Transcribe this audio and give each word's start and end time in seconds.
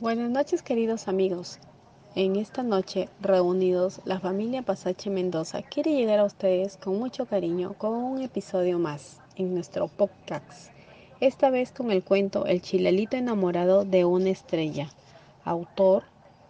Buenas 0.00 0.30
noches 0.30 0.62
queridos 0.62 1.08
amigos. 1.08 1.58
En 2.14 2.36
esta 2.36 2.62
noche, 2.62 3.10
reunidos, 3.20 4.00
la 4.06 4.18
familia 4.18 4.62
Pasache 4.62 5.10
Mendoza 5.10 5.60
quiere 5.60 5.92
llegar 5.92 6.20
a 6.20 6.24
ustedes 6.24 6.78
con 6.78 6.98
mucho 6.98 7.26
cariño 7.26 7.74
con 7.76 7.92
un 7.92 8.22
episodio 8.22 8.78
más 8.78 9.20
en 9.36 9.52
nuestro 9.52 9.88
podcast. 9.88 10.72
Esta 11.20 11.50
vez 11.50 11.70
con 11.70 11.90
el 11.90 12.02
cuento 12.02 12.46
El 12.46 12.62
chilalito 12.62 13.18
enamorado 13.18 13.84
de 13.84 14.06
una 14.06 14.30
estrella. 14.30 14.88
Autor 15.44 16.04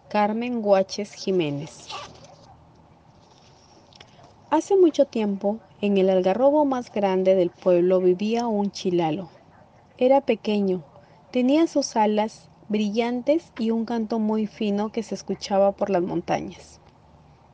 Carmen 0.07 0.61
Guaches 0.61 1.11
Jiménez. 1.11 1.89
Hace 4.49 4.77
mucho 4.77 5.03
tiempo, 5.03 5.59
en 5.81 5.97
el 5.97 6.09
algarrobo 6.09 6.63
más 6.63 6.89
grande 6.89 7.35
del 7.35 7.49
pueblo 7.49 7.99
vivía 7.99 8.47
un 8.47 8.71
chilalo. 8.71 9.27
Era 9.97 10.21
pequeño, 10.21 10.85
tenía 11.31 11.67
sus 11.67 11.97
alas 11.97 12.47
brillantes 12.71 13.51
y 13.59 13.71
un 13.71 13.83
canto 13.83 14.17
muy 14.17 14.47
fino 14.47 14.93
que 14.93 15.03
se 15.03 15.13
escuchaba 15.13 15.73
por 15.73 15.89
las 15.89 16.01
montañas. 16.01 16.79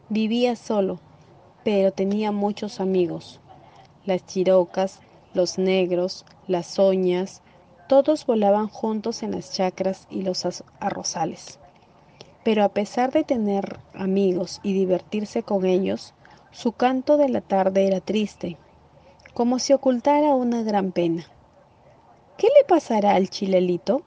Vivía 0.10 0.56
solo, 0.56 1.00
pero 1.64 1.92
tenía 1.92 2.32
muchos 2.32 2.80
amigos. 2.80 3.40
Las 4.06 4.28
chirocas, 4.28 5.02
los 5.34 5.58
negros, 5.58 6.24
las 6.48 6.78
oñas, 6.78 7.42
todos 7.90 8.28
volaban 8.28 8.68
juntos 8.68 9.24
en 9.24 9.32
las 9.32 9.52
chacras 9.54 10.08
y 10.12 10.22
los 10.22 10.46
arrozales. 10.80 11.60
Pero 12.44 12.64
a 12.64 12.70
pesar 12.70 13.12
de 13.12 13.24
tener 13.24 13.80
amigos 13.96 14.60
y 14.62 14.74
divertirse 14.74 15.42
con 15.42 15.66
ellos, 15.66 16.14
su 16.52 16.74
canto 16.74 17.18
de 17.18 17.30
la 17.30 17.42
tarde 17.42 17.88
era 17.88 18.02
triste, 18.02 18.58
como 19.34 19.58
si 19.58 19.74
ocultara 19.74 20.36
una 20.36 20.62
gran 20.62 20.92
pena. 20.92 21.26
¿Qué 22.38 22.48
le 22.48 22.68
pasará 22.68 23.16
al 23.16 23.32
chilelito? 23.32 24.04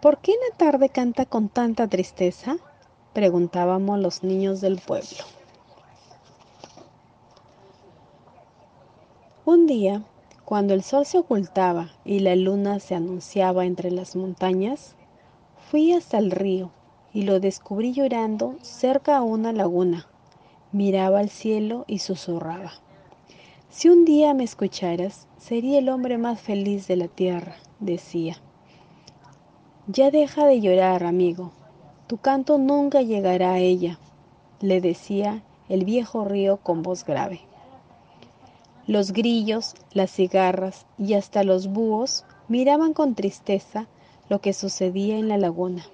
¿Por 0.00 0.18
qué 0.18 0.32
la 0.48 0.56
tarde 0.56 0.90
canta 0.90 1.26
con 1.26 1.48
tanta 1.48 1.88
tristeza? 1.88 2.58
preguntábamos 3.14 3.98
los 3.98 4.22
niños 4.22 4.60
del 4.60 4.78
pueblo. 4.78 5.24
Un 9.44 9.66
día, 9.66 10.04
cuando 10.44 10.72
el 10.74 10.84
sol 10.84 11.04
se 11.04 11.18
ocultaba 11.18 11.90
y 12.04 12.20
la 12.20 12.36
luna 12.36 12.78
se 12.78 12.94
anunciaba 12.94 13.64
entre 13.64 13.90
las 13.90 14.14
montañas, 14.14 14.94
fui 15.68 15.92
hasta 15.92 16.18
el 16.18 16.30
río 16.30 16.70
y 17.12 17.22
lo 17.22 17.40
descubrí 17.40 17.92
llorando 17.92 18.54
cerca 18.62 19.16
a 19.16 19.22
una 19.22 19.52
laguna. 19.52 20.06
Miraba 20.70 21.18
al 21.18 21.28
cielo 21.28 21.84
y 21.88 21.98
susurraba. 21.98 22.70
Si 23.68 23.88
un 23.88 24.04
día 24.04 24.32
me 24.32 24.44
escucharas, 24.44 25.26
sería 25.38 25.80
el 25.80 25.88
hombre 25.88 26.18
más 26.18 26.40
feliz 26.40 26.86
de 26.86 26.94
la 26.94 27.08
tierra, 27.08 27.56
decía. 27.80 28.36
Ya 29.90 30.10
deja 30.10 30.44
de 30.44 30.60
llorar, 30.60 31.02
amigo. 31.02 31.50
Tu 32.08 32.18
canto 32.18 32.58
nunca 32.58 33.00
llegará 33.00 33.52
a 33.52 33.58
ella, 33.58 33.98
le 34.60 34.82
decía 34.82 35.42
el 35.70 35.86
viejo 35.86 36.26
río 36.26 36.58
con 36.58 36.82
voz 36.82 37.06
grave. 37.06 37.40
Los 38.86 39.14
grillos, 39.14 39.76
las 39.94 40.10
cigarras 40.10 40.84
y 40.98 41.14
hasta 41.14 41.42
los 41.42 41.68
búhos 41.68 42.26
miraban 42.48 42.92
con 42.92 43.14
tristeza 43.14 43.86
lo 44.28 44.42
que 44.42 44.52
sucedía 44.52 45.16
en 45.16 45.26
la 45.26 45.38
laguna. 45.38 45.86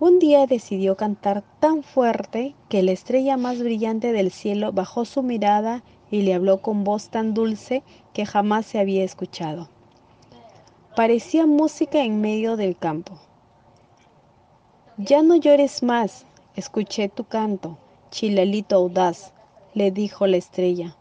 Un 0.00 0.18
día 0.18 0.46
decidió 0.48 0.96
cantar 0.96 1.44
tan 1.60 1.84
fuerte 1.84 2.56
que 2.68 2.82
la 2.82 2.90
estrella 2.90 3.36
más 3.36 3.60
brillante 3.60 4.12
del 4.12 4.32
cielo 4.32 4.72
bajó 4.72 5.04
su 5.04 5.22
mirada 5.22 5.84
y 6.10 6.22
le 6.22 6.34
habló 6.34 6.60
con 6.60 6.82
voz 6.82 7.08
tan 7.08 7.34
dulce 7.34 7.84
que 8.12 8.26
jamás 8.26 8.66
se 8.66 8.80
había 8.80 9.04
escuchado. 9.04 9.68
Parecía 10.98 11.46
música 11.46 12.02
en 12.02 12.20
medio 12.20 12.56
del 12.56 12.76
campo. 12.76 13.12
Ya 14.96 15.22
no 15.22 15.36
llores 15.36 15.84
más, 15.84 16.26
escuché 16.56 17.08
tu 17.08 17.22
canto, 17.22 17.78
chilalito 18.10 18.74
audaz, 18.74 19.32
le 19.74 19.92
dijo 19.92 20.26
la 20.26 20.38
estrella. 20.38 20.96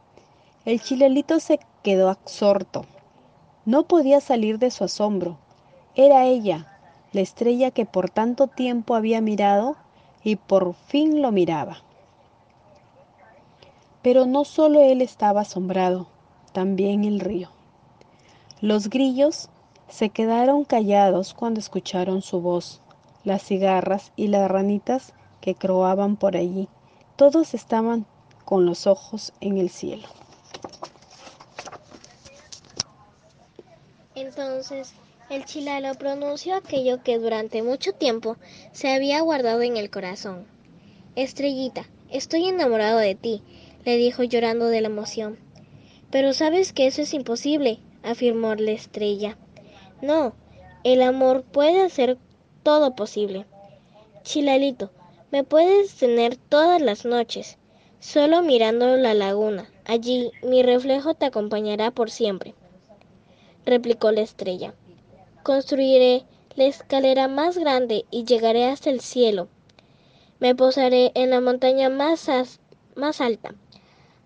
El 0.65 0.79
chilalito 0.83 1.39
se 1.39 1.59
quedó 1.81 2.11
absorto. 2.11 2.85
No 3.65 3.87
podía 3.87 4.21
salir 4.21 4.59
de 4.59 4.69
su 4.69 4.83
asombro. 4.83 5.39
Era 5.95 6.27
ella, 6.27 6.77
la 7.11 7.21
estrella 7.21 7.71
que 7.71 7.87
por 7.87 8.11
tanto 8.11 8.45
tiempo 8.45 8.93
había 8.93 9.19
mirado 9.19 9.77
y 10.23 10.35
por 10.35 10.75
fin 10.75 11.23
lo 11.23 11.31
miraba. 11.31 11.77
Pero 14.03 14.27
no 14.27 14.45
solo 14.45 14.79
él 14.79 15.01
estaba 15.01 15.41
asombrado, 15.41 16.05
también 16.51 17.03
el 17.03 17.19
río. 17.19 17.49
Los 18.61 18.91
grillos 18.91 19.49
se 19.89 20.09
quedaron 20.09 20.63
callados 20.65 21.33
cuando 21.33 21.59
escucharon 21.59 22.21
su 22.21 22.41
voz. 22.41 22.81
Las 23.23 23.43
cigarras 23.43 24.11
y 24.15 24.27
las 24.27 24.49
ranitas 24.49 25.13
que 25.41 25.55
croaban 25.55 26.15
por 26.15 26.37
allí, 26.37 26.69
todos 27.15 27.53
estaban 27.53 28.05
con 28.45 28.65
los 28.65 28.87
ojos 28.87 29.33
en 29.41 29.57
el 29.57 29.69
cielo. 29.69 30.07
Entonces 34.15 34.93
el 35.29 35.43
chilalo 35.43 35.93
pronunció 35.95 36.55
aquello 36.55 37.03
que 37.03 37.17
durante 37.17 37.61
mucho 37.61 37.91
tiempo 37.91 38.37
se 38.71 38.93
había 38.93 39.19
guardado 39.21 39.61
en 39.61 39.75
el 39.75 39.89
corazón. 39.89 40.47
Estrellita, 41.15 41.85
estoy 42.09 42.47
enamorado 42.47 42.97
de 42.97 43.15
ti, 43.15 43.43
le 43.83 43.97
dijo 43.97 44.23
llorando 44.23 44.67
de 44.67 44.81
la 44.81 44.87
emoción. 44.87 45.37
Pero 46.11 46.33
sabes 46.33 46.71
que 46.71 46.87
eso 46.87 47.01
es 47.01 47.13
imposible, 47.13 47.79
afirmó 48.03 48.55
la 48.55 48.71
estrella. 48.71 49.37
No, 50.01 50.33
el 50.83 51.01
amor 51.01 51.43
puede 51.43 51.81
hacer 51.81 52.17
todo 52.63 52.95
posible. 52.95 53.45
Chilalito, 54.23 54.91
me 55.31 55.43
puedes 55.43 55.95
tener 55.95 56.35
todas 56.37 56.81
las 56.81 57.05
noches, 57.05 57.57
solo 57.99 58.41
mirando 58.41 58.95
la 58.97 59.13
laguna. 59.13 59.69
Allí 59.85 60.31
mi 60.43 60.63
reflejo 60.63 61.13
te 61.13 61.25
acompañará 61.25 61.91
por 61.91 62.11
siempre, 62.11 62.53
replicó 63.65 64.11
la 64.11 64.21
estrella. 64.21 64.73
Construiré 65.43 66.25
la 66.55 66.65
escalera 66.65 67.27
más 67.27 67.57
grande 67.57 68.05
y 68.11 68.25
llegaré 68.25 68.65
hasta 68.65 68.89
el 68.89 69.01
cielo. 69.01 69.47
Me 70.39 70.55
posaré 70.55 71.11
en 71.15 71.29
la 71.31 71.41
montaña 71.41 71.89
más, 71.89 72.29
más 72.95 73.21
alta 73.21 73.55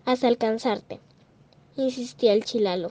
hasta 0.04 0.28
alcanzarte, 0.28 1.00
insistía 1.76 2.32
el 2.32 2.44
chilalo. 2.44 2.90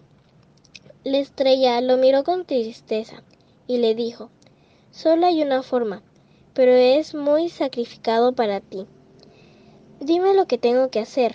La 1.04 1.18
estrella 1.18 1.82
lo 1.82 1.98
miró 1.98 2.24
con 2.24 2.46
tristeza 2.46 3.24
y 3.66 3.80
le 3.80 3.96
dijo, 3.96 4.30
Solo 4.92 5.26
hay 5.26 5.42
una 5.42 5.64
forma, 5.64 6.04
pero 6.54 6.74
es 6.74 7.16
muy 7.16 7.50
sacrificado 7.50 8.34
para 8.34 8.62
ti. 8.62 8.86
Dime 10.00 10.36
lo 10.36 10.46
que 10.46 10.60
tengo 10.60 10.92
que 10.92 11.00
hacer, 11.00 11.34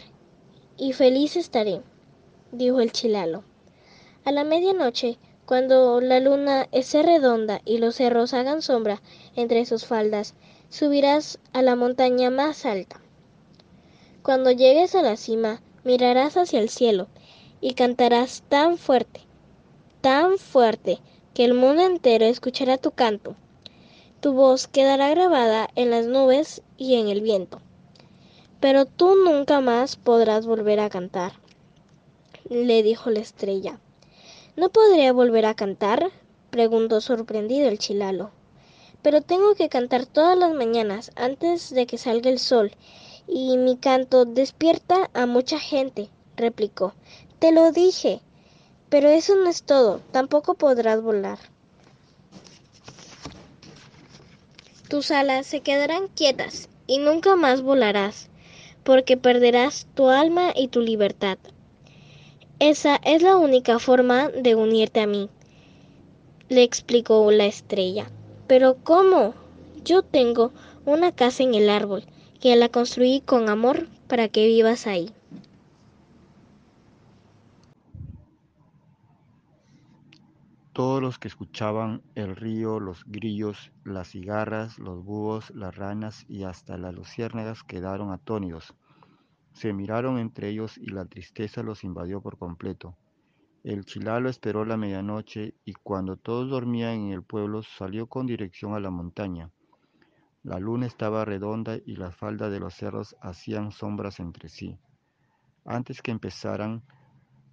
y 0.76 0.92
feliz 0.92 1.34
estaré, 1.34 1.82
dijo 2.52 2.78
el 2.78 2.92
chilalo. 2.92 3.42
A 4.24 4.30
la 4.30 4.44
medianoche, 4.44 5.18
cuando 5.46 6.00
la 6.00 6.20
luna 6.20 6.68
esté 6.70 7.02
redonda 7.02 7.60
y 7.64 7.78
los 7.78 7.96
cerros 7.96 8.34
hagan 8.34 8.62
sombra 8.62 9.02
entre 9.34 9.66
sus 9.66 9.84
faldas, 9.84 10.36
subirás 10.68 11.40
a 11.52 11.62
la 11.62 11.74
montaña 11.74 12.30
más 12.30 12.66
alta. 12.66 13.00
Cuando 14.22 14.52
llegues 14.52 14.94
a 14.94 15.02
la 15.02 15.16
cima, 15.16 15.60
mirarás 15.82 16.36
hacia 16.36 16.60
el 16.60 16.68
cielo 16.68 17.08
y 17.60 17.74
cantarás 17.74 18.44
tan 18.48 18.78
fuerte 18.78 19.25
tan 20.06 20.38
fuerte 20.38 21.00
que 21.34 21.44
el 21.44 21.52
mundo 21.52 21.84
entero 21.84 22.26
escuchará 22.26 22.78
tu 22.78 22.92
canto. 22.92 23.34
Tu 24.20 24.32
voz 24.32 24.68
quedará 24.68 25.10
grabada 25.10 25.68
en 25.74 25.90
las 25.90 26.06
nubes 26.06 26.62
y 26.78 26.94
en 26.94 27.08
el 27.08 27.22
viento. 27.22 27.60
Pero 28.60 28.84
tú 28.84 29.16
nunca 29.16 29.60
más 29.60 29.96
podrás 29.96 30.46
volver 30.46 30.78
a 30.78 30.90
cantar, 30.90 31.32
le 32.48 32.84
dijo 32.84 33.10
la 33.10 33.18
estrella. 33.18 33.80
¿No 34.54 34.68
podría 34.68 35.12
volver 35.12 35.44
a 35.44 35.54
cantar? 35.54 36.12
preguntó 36.50 37.00
sorprendido 37.00 37.68
el 37.68 37.80
chilalo. 37.80 38.30
Pero 39.02 39.22
tengo 39.22 39.56
que 39.56 39.68
cantar 39.68 40.06
todas 40.06 40.38
las 40.38 40.54
mañanas 40.54 41.10
antes 41.16 41.74
de 41.74 41.88
que 41.88 41.98
salga 41.98 42.30
el 42.30 42.38
sol, 42.38 42.70
y 43.26 43.58
mi 43.58 43.76
canto 43.76 44.24
despierta 44.24 45.10
a 45.14 45.26
mucha 45.26 45.58
gente, 45.58 46.10
replicó. 46.36 46.94
Te 47.40 47.50
lo 47.50 47.72
dije, 47.72 48.20
pero 48.88 49.08
eso 49.08 49.34
no 49.36 49.48
es 49.48 49.62
todo, 49.62 50.00
tampoco 50.12 50.54
podrás 50.54 51.02
volar. 51.02 51.38
Tus 54.88 55.10
alas 55.10 55.46
se 55.46 55.60
quedarán 55.60 56.08
quietas 56.08 56.68
y 56.86 56.98
nunca 56.98 57.36
más 57.36 57.62
volarás, 57.62 58.28
porque 58.84 59.16
perderás 59.16 59.86
tu 59.94 60.08
alma 60.08 60.52
y 60.54 60.68
tu 60.68 60.80
libertad. 60.80 61.38
Esa 62.58 62.96
es 63.04 63.22
la 63.22 63.36
única 63.36 63.78
forma 63.78 64.28
de 64.28 64.54
unirte 64.54 65.00
a 65.00 65.06
mí, 65.06 65.28
le 66.48 66.62
explicó 66.62 67.30
la 67.30 67.46
estrella. 67.46 68.10
Pero 68.46 68.76
¿cómo? 68.84 69.34
Yo 69.84 70.02
tengo 70.02 70.52
una 70.84 71.12
casa 71.12 71.42
en 71.42 71.54
el 71.54 71.68
árbol, 71.68 72.04
que 72.40 72.54
la 72.56 72.68
construí 72.68 73.20
con 73.20 73.48
amor 73.48 73.88
para 74.06 74.28
que 74.28 74.46
vivas 74.46 74.86
ahí. 74.86 75.10
Todos 80.76 81.00
los 81.00 81.18
que 81.18 81.28
escuchaban 81.28 82.02
el 82.16 82.36
río, 82.36 82.80
los 82.80 83.02
grillos, 83.06 83.72
las 83.82 84.08
cigarras, 84.08 84.78
los 84.78 85.02
búhos, 85.02 85.50
las 85.54 85.74
ranas 85.74 86.26
y 86.28 86.44
hasta 86.44 86.76
las 86.76 86.94
luciérnagas 86.94 87.62
quedaron 87.62 88.12
atónitos. 88.12 88.74
Se 89.54 89.72
miraron 89.72 90.18
entre 90.18 90.50
ellos 90.50 90.76
y 90.76 90.90
la 90.90 91.06
tristeza 91.06 91.62
los 91.62 91.82
invadió 91.82 92.20
por 92.20 92.36
completo. 92.36 92.94
El 93.64 93.86
chilalo 93.86 94.28
esperó 94.28 94.66
la 94.66 94.76
medianoche 94.76 95.54
y 95.64 95.72
cuando 95.72 96.18
todos 96.18 96.50
dormían 96.50 97.06
en 97.06 97.12
el 97.12 97.22
pueblo 97.22 97.62
salió 97.62 98.06
con 98.06 98.26
dirección 98.26 98.74
a 98.74 98.80
la 98.80 98.90
montaña. 98.90 99.50
La 100.42 100.58
luna 100.58 100.84
estaba 100.84 101.24
redonda 101.24 101.78
y 101.86 101.96
las 101.96 102.14
faldas 102.14 102.52
de 102.52 102.60
los 102.60 102.74
cerros 102.74 103.16
hacían 103.22 103.72
sombras 103.72 104.20
entre 104.20 104.50
sí. 104.50 104.78
Antes 105.64 106.02
que 106.02 106.10
empezaran 106.10 106.82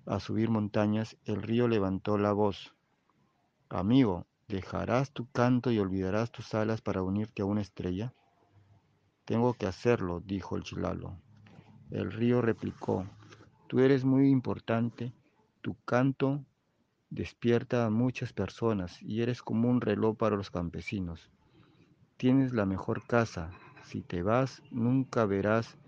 a 0.05 0.19
subir 0.19 0.49
montañas, 0.49 1.15
el 1.23 1.41
río 1.41 1.69
levantó 1.69 2.17
la 2.17 2.33
voz. 2.33 2.75
Amigo, 3.75 4.27
¿dejarás 4.47 5.09
tu 5.09 5.25
canto 5.31 5.71
y 5.71 5.79
olvidarás 5.79 6.31
tus 6.31 6.53
alas 6.53 6.81
para 6.81 7.01
unirte 7.01 7.41
a 7.41 7.45
una 7.45 7.61
estrella? 7.61 8.13
Tengo 9.25 9.55
que 9.55 9.65
hacerlo, 9.65 10.21
dijo 10.23 10.55
el 10.55 10.61
chilalo. 10.61 11.17
El 11.89 12.11
río 12.11 12.43
replicó, 12.43 13.03
tú 13.67 13.79
eres 13.79 14.05
muy 14.05 14.29
importante, 14.29 15.11
tu 15.63 15.75
canto 15.85 16.45
despierta 17.09 17.87
a 17.87 17.89
muchas 17.89 18.31
personas 18.31 19.01
y 19.01 19.23
eres 19.23 19.41
como 19.41 19.69
un 19.69 19.81
reloj 19.81 20.17
para 20.17 20.35
los 20.35 20.51
campesinos. 20.51 21.31
Tienes 22.17 22.53
la 22.53 22.67
mejor 22.67 23.01
casa, 23.07 23.49
si 23.85 24.01
te 24.01 24.21
vas 24.21 24.61
nunca 24.69 25.25
verás 25.25 25.79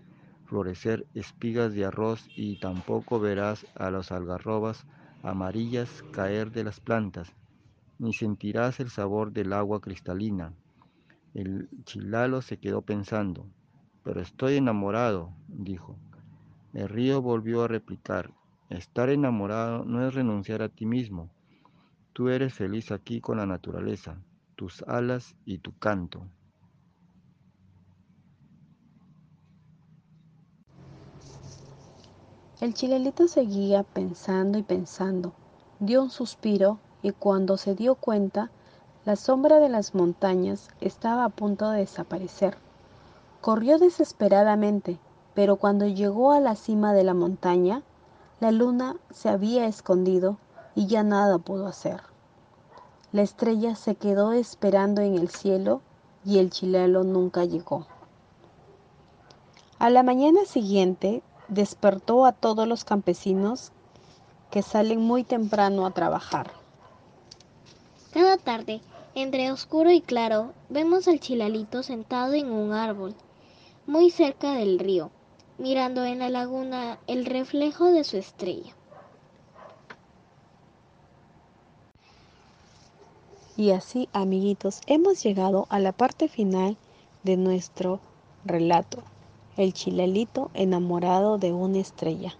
florecer 0.46 1.06
espigas 1.14 1.72
de 1.72 1.84
arroz 1.84 2.28
y 2.34 2.58
tampoco 2.58 3.20
verás 3.20 3.64
a 3.76 3.92
las 3.92 4.10
algarrobas 4.10 4.84
amarillas 5.22 6.02
caer 6.10 6.50
de 6.50 6.64
las 6.64 6.80
plantas 6.80 7.32
ni 7.98 8.12
sentirás 8.12 8.80
el 8.80 8.90
sabor 8.90 9.32
del 9.32 9.52
agua 9.52 9.80
cristalina. 9.80 10.52
El 11.34 11.68
chilalo 11.84 12.42
se 12.42 12.58
quedó 12.58 12.82
pensando. 12.82 13.46
Pero 14.02 14.20
estoy 14.20 14.56
enamorado, 14.56 15.32
dijo. 15.48 15.96
El 16.72 16.88
río 16.88 17.22
volvió 17.22 17.64
a 17.64 17.68
replicar. 17.68 18.32
Estar 18.70 19.10
enamorado 19.10 19.84
no 19.84 20.06
es 20.06 20.14
renunciar 20.14 20.62
a 20.62 20.68
ti 20.68 20.86
mismo. 20.86 21.30
Tú 22.12 22.28
eres 22.28 22.54
feliz 22.54 22.92
aquí 22.92 23.20
con 23.20 23.36
la 23.36 23.46
naturaleza, 23.46 24.18
tus 24.54 24.82
alas 24.82 25.36
y 25.44 25.58
tu 25.58 25.76
canto. 25.76 26.26
El 32.60 32.72
chilalito 32.72 33.28
seguía 33.28 33.82
pensando 33.82 34.58
y 34.58 34.62
pensando. 34.62 35.34
Dio 35.78 36.02
un 36.02 36.10
suspiro 36.10 36.80
y 37.02 37.12
cuando 37.12 37.56
se 37.56 37.74
dio 37.74 37.94
cuenta, 37.94 38.50
la 39.04 39.16
sombra 39.16 39.60
de 39.60 39.68
las 39.68 39.94
montañas 39.94 40.68
estaba 40.80 41.24
a 41.24 41.28
punto 41.28 41.70
de 41.70 41.80
desaparecer. 41.80 42.56
Corrió 43.40 43.78
desesperadamente, 43.78 44.98
pero 45.34 45.56
cuando 45.56 45.86
llegó 45.86 46.32
a 46.32 46.40
la 46.40 46.56
cima 46.56 46.92
de 46.92 47.04
la 47.04 47.14
montaña, 47.14 47.82
la 48.40 48.50
luna 48.50 48.96
se 49.10 49.28
había 49.28 49.66
escondido 49.66 50.38
y 50.74 50.86
ya 50.86 51.02
nada 51.02 51.38
pudo 51.38 51.66
hacer. 51.66 52.02
La 53.12 53.22
estrella 53.22 53.76
se 53.76 53.94
quedó 53.94 54.32
esperando 54.32 55.00
en 55.02 55.14
el 55.16 55.28
cielo 55.28 55.80
y 56.24 56.38
el 56.38 56.50
chilelo 56.50 57.04
nunca 57.04 57.44
llegó. 57.44 57.86
A 59.78 59.90
la 59.90 60.02
mañana 60.02 60.44
siguiente 60.44 61.22
despertó 61.48 62.26
a 62.26 62.32
todos 62.32 62.66
los 62.66 62.84
campesinos 62.84 63.72
que 64.50 64.62
salen 64.62 65.00
muy 65.00 65.22
temprano 65.22 65.86
a 65.86 65.92
trabajar. 65.92 66.50
Cada 68.16 68.38
tarde, 68.38 68.80
entre 69.14 69.52
oscuro 69.52 69.90
y 69.90 70.00
claro, 70.00 70.54
vemos 70.70 71.06
al 71.06 71.20
chilalito 71.20 71.82
sentado 71.82 72.32
en 72.32 72.50
un 72.50 72.72
árbol, 72.72 73.14
muy 73.86 74.08
cerca 74.08 74.54
del 74.54 74.78
río, 74.78 75.10
mirando 75.58 76.02
en 76.02 76.20
la 76.20 76.30
laguna 76.30 76.98
el 77.06 77.26
reflejo 77.26 77.92
de 77.92 78.04
su 78.04 78.16
estrella. 78.16 78.74
Y 83.54 83.72
así, 83.72 84.08
amiguitos, 84.14 84.80
hemos 84.86 85.22
llegado 85.22 85.66
a 85.68 85.78
la 85.78 85.92
parte 85.92 86.28
final 86.28 86.78
de 87.22 87.36
nuestro 87.36 88.00
relato, 88.46 89.02
el 89.58 89.74
chilalito 89.74 90.50
enamorado 90.54 91.36
de 91.36 91.52
una 91.52 91.80
estrella. 91.80 92.34